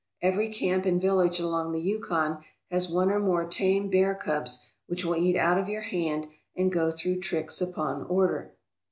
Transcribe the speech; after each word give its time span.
Every 0.23 0.49
camp 0.49 0.87
and 0.87 0.99
village 0.99 1.39
along 1.39 1.73
the 1.73 1.79
Yukon 1.79 2.43
has 2.71 2.89
one 2.89 3.11
or 3.11 3.19
more 3.19 3.45
tame 3.45 3.87
bear 3.87 4.15
cubs 4.15 4.65
which 4.87 5.05
will 5.05 5.15
eat 5.15 5.37
out 5.37 5.59
of 5.59 5.69
your 5.69 5.81
hand 5.83 6.25
and 6.55 6.71
go 6.71 6.89
through 6.89 7.19
tricks 7.19 7.61
upon 7.61 8.05
order. 8.05 8.55